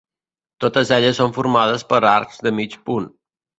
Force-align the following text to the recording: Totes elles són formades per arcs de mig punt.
Totes 0.63 0.93
elles 0.97 1.19
són 1.21 1.35
formades 1.37 1.87
per 1.93 2.01
arcs 2.15 2.43
de 2.49 2.57
mig 2.63 2.79
punt. 2.91 3.09